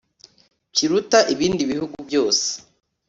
kiruta 0.75 1.19
ibindi 1.33 1.61
bihugu 1.71 1.95
byose 2.07 2.47